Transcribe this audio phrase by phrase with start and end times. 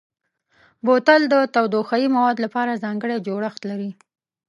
[0.85, 3.91] بوتل د تودوخهيي موادو لپاره ځانګړی جوړښت لري.